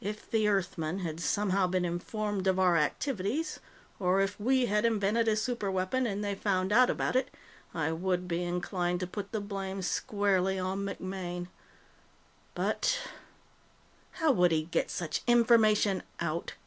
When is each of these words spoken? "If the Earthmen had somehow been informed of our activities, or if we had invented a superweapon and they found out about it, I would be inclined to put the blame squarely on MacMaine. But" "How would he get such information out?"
"If 0.00 0.30
the 0.30 0.48
Earthmen 0.48 1.00
had 1.00 1.20
somehow 1.20 1.66
been 1.66 1.84
informed 1.84 2.46
of 2.46 2.58
our 2.58 2.78
activities, 2.78 3.60
or 4.00 4.22
if 4.22 4.40
we 4.40 4.64
had 4.64 4.86
invented 4.86 5.28
a 5.28 5.36
superweapon 5.36 6.06
and 6.10 6.24
they 6.24 6.34
found 6.34 6.72
out 6.72 6.88
about 6.88 7.14
it, 7.14 7.28
I 7.74 7.92
would 7.92 8.26
be 8.26 8.42
inclined 8.42 9.00
to 9.00 9.06
put 9.06 9.32
the 9.32 9.40
blame 9.42 9.82
squarely 9.82 10.58
on 10.58 10.86
MacMaine. 10.86 11.48
But" 12.54 13.00
"How 14.12 14.32
would 14.32 14.50
he 14.50 14.62
get 14.62 14.90
such 14.90 15.20
information 15.26 16.02
out?" 16.20 16.54